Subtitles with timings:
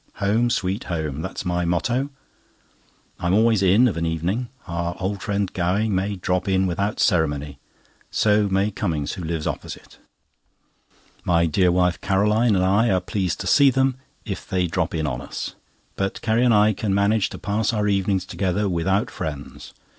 [0.15, 2.09] "Home, Sweet Home," that's my motto.
[3.19, 4.49] I am always in of an evening.
[4.67, 7.59] Our old friend Gowing may drop in without ceremony;
[8.09, 9.99] so may Cummings, who lives opposite.
[11.23, 13.95] My dear wife Caroline and I are pleased to see them,
[14.25, 15.53] if they like to drop in on us.
[15.95, 19.71] But Carrie and I can manage to pass our evenings together without friends.